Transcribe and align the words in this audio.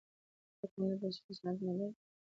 آیا 0.59 0.67
کاناډا 0.73 0.95
د 1.01 1.03
وسلو 1.11 1.31
صنعت 1.37 1.57
نلري؟ 1.65 1.87